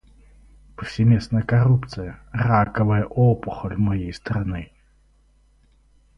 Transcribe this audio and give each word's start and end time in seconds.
Повсеместная 0.75 1.43
коррупция— 1.43 2.19
раковая 2.33 3.05
опухоль 3.05 3.77
моей 3.77 4.11
страны. 4.11 4.71